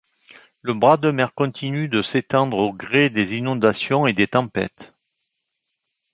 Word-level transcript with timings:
Le 0.63 0.73
bras 0.73 0.97
de 0.97 1.11
mer 1.11 1.31
continue 1.35 1.87
de 1.87 2.01
s'étendre 2.01 2.57
au 2.57 2.73
gré 2.73 3.11
des 3.11 3.35
inondations 3.35 4.07
et 4.07 4.13
des 4.13 4.25
tempêtes. 4.25 4.91